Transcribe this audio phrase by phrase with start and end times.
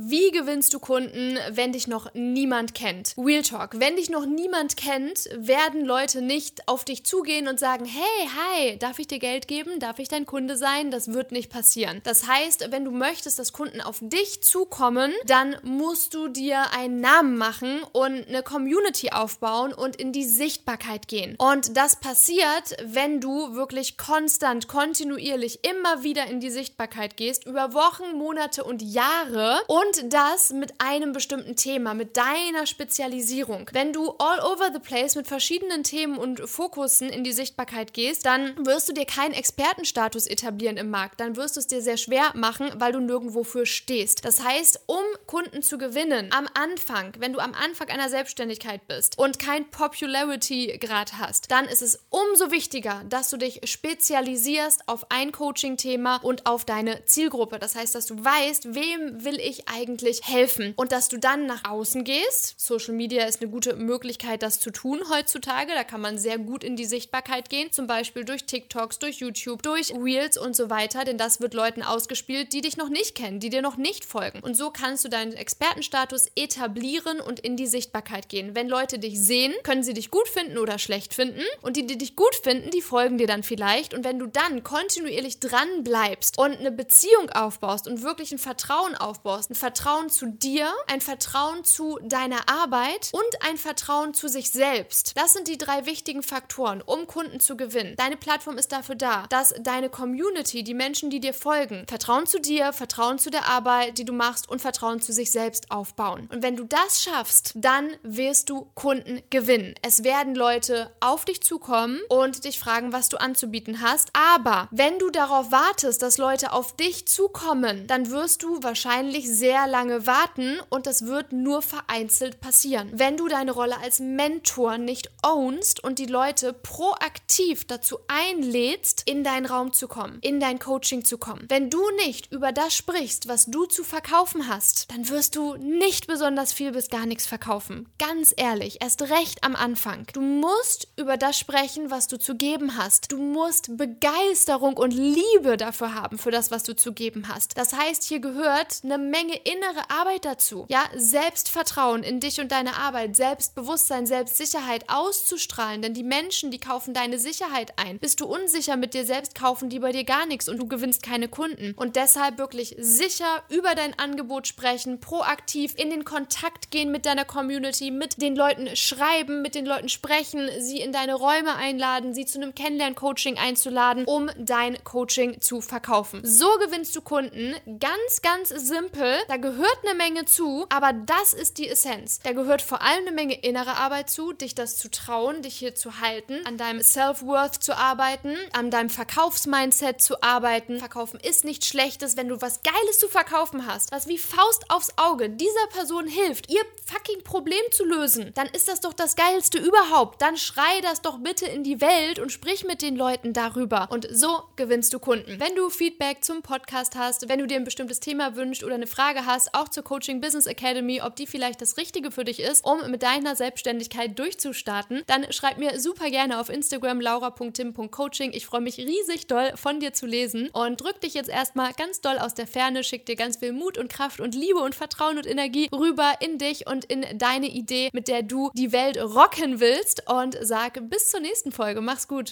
[0.00, 3.14] Wie gewinnst du Kunden, wenn dich noch niemand kennt?
[3.18, 3.80] Real Talk.
[3.80, 8.78] Wenn dich noch niemand kennt, werden Leute nicht auf dich zugehen und sagen, hey, hi,
[8.78, 9.80] darf ich dir Geld geben?
[9.80, 10.92] Darf ich dein Kunde sein?
[10.92, 12.00] Das wird nicht passieren.
[12.04, 17.00] Das heißt, wenn du möchtest, dass Kunden auf dich zukommen, dann musst du dir einen
[17.00, 21.34] Namen machen und eine Community aufbauen und in die Sichtbarkeit gehen.
[21.38, 27.74] Und das passiert, wenn du wirklich konstant, kontinuierlich immer wieder in die Sichtbarkeit gehst, über
[27.74, 33.68] Wochen, Monate und Jahre und das mit einem bestimmten Thema, mit deiner Spezialisierung.
[33.72, 38.26] Wenn du all over the place mit verschiedenen Themen und Fokussen in die Sichtbarkeit gehst,
[38.26, 41.20] dann wirst du dir keinen Expertenstatus etablieren im Markt.
[41.20, 44.24] Dann wirst du es dir sehr schwer machen, weil du nirgendwo für stehst.
[44.24, 49.18] Das heißt, um Kunden zu gewinnen, am Anfang, wenn du am Anfang einer Selbstständigkeit bist
[49.18, 55.32] und kein Popularity-Grad hast, dann ist es umso wichtiger, dass du dich spezialisierst auf ein
[55.32, 57.58] Coaching-Thema und auf deine Zielgruppe.
[57.58, 59.77] Das heißt, dass du weißt, wem will ich eigentlich
[60.22, 62.54] helfen und dass du dann nach außen gehst.
[62.58, 65.72] Social Media ist eine gute Möglichkeit, das zu tun heutzutage.
[65.74, 69.62] Da kann man sehr gut in die Sichtbarkeit gehen, zum Beispiel durch TikToks, durch YouTube,
[69.62, 73.40] durch Reels und so weiter, denn das wird Leuten ausgespielt, die dich noch nicht kennen,
[73.40, 74.40] die dir noch nicht folgen.
[74.40, 78.54] Und so kannst du deinen Expertenstatus etablieren und in die Sichtbarkeit gehen.
[78.54, 81.98] Wenn Leute dich sehen, können sie dich gut finden oder schlecht finden und die, die
[81.98, 86.38] dich gut finden, die folgen dir dann vielleicht und wenn du dann kontinuierlich dran bleibst
[86.38, 91.64] und eine Beziehung aufbaust und wirklich ein Vertrauen aufbaust, ein Vertrauen zu dir, ein Vertrauen
[91.64, 95.16] zu deiner Arbeit und ein Vertrauen zu sich selbst.
[95.16, 97.94] Das sind die drei wichtigen Faktoren, um Kunden zu gewinnen.
[97.96, 102.40] Deine Plattform ist dafür da, dass deine Community, die Menschen, die dir folgen, Vertrauen zu
[102.40, 106.28] dir, Vertrauen zu der Arbeit, die du machst und Vertrauen zu sich selbst aufbauen.
[106.32, 109.74] Und wenn du das schaffst, dann wirst du Kunden gewinnen.
[109.82, 114.10] Es werden Leute auf dich zukommen und dich fragen, was du anzubieten hast.
[114.12, 119.57] Aber wenn du darauf wartest, dass Leute auf dich zukommen, dann wirst du wahrscheinlich sehr
[119.66, 122.90] lange warten und das wird nur vereinzelt passieren.
[122.92, 129.24] Wenn du deine Rolle als Mentor nicht ownst und die Leute proaktiv dazu einlädst, in
[129.24, 131.46] deinen Raum zu kommen, in dein Coaching zu kommen.
[131.48, 136.06] Wenn du nicht über das sprichst, was du zu verkaufen hast, dann wirst du nicht
[136.06, 137.88] besonders viel bis gar nichts verkaufen.
[137.98, 140.06] Ganz ehrlich, erst recht am Anfang.
[140.12, 143.12] Du musst über das sprechen, was du zu geben hast.
[143.12, 147.56] Du musst Begeisterung und Liebe dafür haben, für das, was du zu geben hast.
[147.58, 150.66] Das heißt, hier gehört eine Menge innere Arbeit dazu.
[150.68, 156.92] Ja, Selbstvertrauen in dich und deine Arbeit, Selbstbewusstsein, Selbstsicherheit auszustrahlen, denn die Menschen, die kaufen
[156.92, 157.98] deine Sicherheit ein.
[157.98, 161.02] Bist du unsicher mit dir selbst, kaufen die bei dir gar nichts und du gewinnst
[161.02, 161.72] keine Kunden.
[161.76, 167.24] Und deshalb wirklich sicher über dein Angebot sprechen, proaktiv in den Kontakt gehen mit deiner
[167.24, 172.26] Community, mit den Leuten schreiben, mit den Leuten sprechen, sie in deine Räume einladen, sie
[172.26, 176.20] zu einem Kennenlern-Coaching einzuladen, um dein Coaching zu verkaufen.
[176.22, 177.54] So gewinnst du Kunden.
[177.80, 179.16] Ganz, ganz simpel.
[179.28, 182.18] Da gehört eine Menge zu, aber das ist die Essenz.
[182.20, 185.74] Da gehört vor allem eine Menge innere Arbeit zu, dich das zu trauen, dich hier
[185.74, 190.78] zu halten, an deinem Self-Worth zu arbeiten, an deinem Verkaufsmindset zu arbeiten.
[190.78, 194.94] Verkaufen ist nichts Schlechtes, wenn du was Geiles zu verkaufen hast, was wie Faust aufs
[194.96, 196.64] Auge dieser Person hilft, ihr
[197.08, 200.22] fucking Problem zu lösen, dann ist das doch das Geilste überhaupt.
[200.22, 203.88] Dann schrei das doch bitte in die Welt und sprich mit den Leuten darüber.
[203.90, 205.40] Und so gewinnst du Kunden.
[205.40, 208.86] Wenn du Feedback zum Podcast hast, wenn du dir ein bestimmtes Thema wünschst oder eine
[208.86, 212.64] Frage hast, auch zur Coaching Business Academy, ob die vielleicht das Richtige für dich ist,
[212.64, 218.32] um mit deiner Selbstständigkeit durchzustarten, dann schreib mir super gerne auf Instagram laura.tim.coaching.
[218.32, 222.00] Ich freue mich riesig doll von dir zu lesen und drück dich jetzt erstmal ganz
[222.00, 225.18] doll aus der Ferne, schick dir ganz viel Mut und Kraft und Liebe und Vertrauen
[225.18, 229.60] und Energie rüber in dich und in deine Idee, mit der du die Welt rocken
[229.60, 231.80] willst und sag bis zur nächsten Folge.
[231.80, 232.26] Mach's gut.